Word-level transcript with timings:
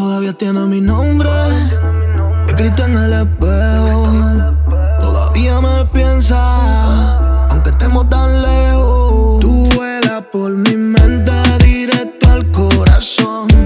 Todavía 0.00 0.32
tiene 0.32 0.60
mi 0.66 0.80
nombre 0.80 1.28
escrito 2.46 2.84
en 2.84 2.94
el 2.94 3.12
espejo. 3.14 4.06
Todavía 5.00 5.60
me 5.60 5.84
piensa, 5.86 7.48
aunque 7.48 7.70
estemos 7.70 8.08
tan 8.08 8.40
lejos. 8.40 9.40
Tú 9.40 9.68
vuelas 9.74 10.22
por 10.30 10.52
mi 10.52 10.76
mente 10.76 11.32
directo 11.58 12.30
al 12.30 12.48
corazón. 12.52 13.57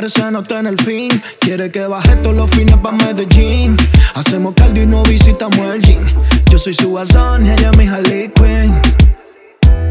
Historia 0.00 0.22
parece 0.22 0.30
no 0.30 0.42
tener 0.42 0.82
fin. 0.82 1.10
Quiere 1.40 1.70
que 1.70 1.86
baje 1.86 2.16
todos 2.16 2.36
los 2.36 2.50
fines 2.50 2.76
pa' 2.78 2.92
Medellín. 2.92 3.76
Hacemos 4.14 4.54
cardio 4.54 4.84
y 4.84 4.86
no 4.86 5.02
visitamos 5.02 5.58
el 5.58 5.82
gym. 5.82 6.00
Yo 6.50 6.58
soy 6.58 6.74
su 6.74 6.90
guasón 6.90 7.46
ella 7.46 7.70
es 7.70 7.76
mi 7.76 7.86
Harley 7.86 8.30
Quinn. 8.34 8.72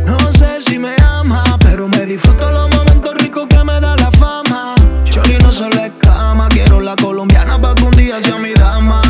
No 0.06 0.32
sé 0.32 0.60
si 0.62 0.80
me 0.80 0.96
ama, 1.06 1.44
pero 1.60 1.88
me 1.88 2.06
disfruto 2.06 2.52
los 2.52 2.76
momentos 2.76 3.14
ricos 3.16 3.48
que 3.48 3.64
me 3.64 3.80
da 3.80 3.96
la 3.96 4.12
fama. 4.12 4.76
Chori 5.06 5.38
no 5.38 5.52
solo 5.52 5.76
es 5.84 5.92
cama, 6.00 6.48
quiero 6.50 6.80
la 6.82 6.96
colombiana 6.96 7.62
pa' 7.62 7.76
que 7.76 7.84
un 7.84 7.92
día 7.92 8.22
sea 8.22 8.38
mi 8.38 8.54
dama. 8.54 9.02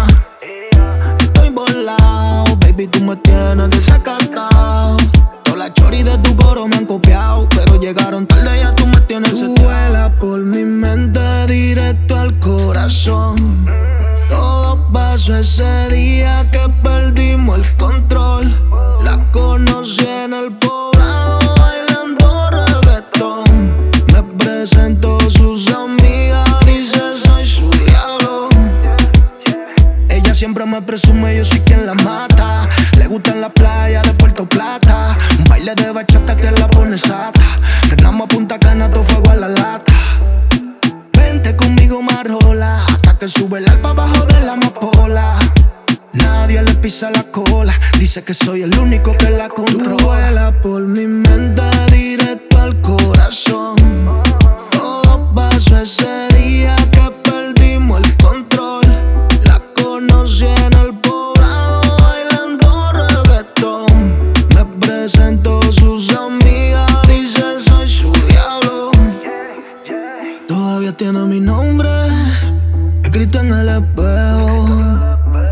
Estoy 1.20 1.50
volado, 1.50 2.56
baby, 2.58 2.88
tú 2.88 3.04
me 3.04 3.16
tienes 3.18 3.70
desacatado. 3.70 4.98
Todas 5.44 5.60
las 5.60 5.74
chori 5.74 6.04
de 6.04 6.18
tu 6.20 6.36
coro 6.36 6.68
me 6.68 6.76
han 6.76 6.86
copiado, 6.86 7.48
llegaron 7.80 8.28
tarde, 8.28 8.60
ya 8.60 8.76
tú 8.76 8.86
me 8.88 9.00
tienes 9.02 9.32
Tú 9.40 9.54
vuelas 9.56 10.12
por 10.20 10.40
mi 10.40 10.64
mente 10.66 11.20
directo 11.48 12.16
al 12.16 12.38
corazón. 12.40 13.66
Todo 14.30 14.88
pasó 14.92 15.36
ese 15.36 15.90
día 15.90 16.50
que 16.52 16.62
perdimos 16.84 17.60
el 17.60 17.78
control. 17.78 18.52
La 19.04 19.32
conocí 19.32 20.06
en 20.06 20.34
el 20.34 20.54
poblado 20.58 21.40
bailando 21.58 22.50
reggaetón. 22.50 23.90
Me 24.14 24.24
presento 24.38 25.18
sus 25.30 25.72
amigas, 25.74 26.50
dice 26.66 27.18
soy 27.18 27.46
su 27.46 27.70
diablo. 27.70 28.50
Ella 30.10 30.34
siempre 30.34 30.66
me 30.66 30.82
presume, 30.82 31.38
yo 31.38 31.46
soy 31.46 31.60
quien 31.62 31.86
la 31.86 31.94
mata. 31.96 32.70
Le 32.98 33.08
gusta 33.08 33.32
en 33.32 33.42
la 33.42 33.54
playa 33.54 34.02
de 34.02 34.14
Puerto 34.14 34.48
Plata. 34.48 35.18
Un 35.40 35.46
baile 35.46 35.74
de 35.76 35.92
bachata 35.92 36.36
que 36.36 36.52
la 36.52 36.68
pone 36.68 36.98
sata. 36.98 37.41
Que 43.22 43.28
sube 43.28 43.60
el 43.60 43.70
alpa 43.70 43.92
abajo 43.92 44.26
de 44.26 44.42
la 44.42 44.54
amapola. 44.54 45.38
Nadie 46.14 46.60
le 46.64 46.74
pisa 46.74 47.12
la 47.12 47.22
cola. 47.22 47.78
Dice 48.00 48.24
que 48.24 48.34
soy 48.34 48.64
el 48.64 48.76
único 48.80 49.16
que 49.16 49.30
la 49.30 49.48
controla. 49.48 49.98
Tú 49.98 50.06
vuelas 50.06 50.54
por 50.64 50.82
mi 50.82 51.06
mente 51.06 51.62
directo 51.92 52.58
al 52.58 52.82
corazón. 52.82 53.31
Escrito 73.12 73.40
en 73.40 73.52
el 73.52 73.68
espejo. 73.68 74.68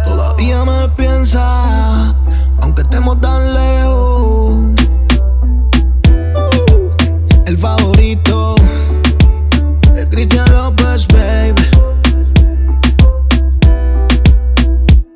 Todavía 0.05 0.63
me 0.63 0.87
piensa, 0.95 2.15
aunque 2.61 2.83
estemos 2.83 3.19
tan 3.19 3.53
lejos. 3.53 4.55
El 7.45 7.57
favorito 7.57 8.55
de 9.93 10.07
Cristian 10.07 10.49
López, 10.53 11.05
baby. 11.09 11.61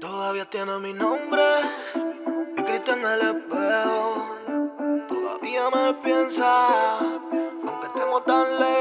Todavía 0.01 0.43
tiene 0.49 0.79
mi 0.79 0.93
nombre 0.93 1.43
escrito 2.57 2.91
en 2.91 3.05
el 3.05 3.21
espejo. 3.21 4.25
Todavía 5.07 5.63
me 5.73 5.93
piensa, 6.03 6.97
aunque 7.65 7.87
estemos 7.87 8.25
tan 8.25 8.59
lejos. 8.59 8.72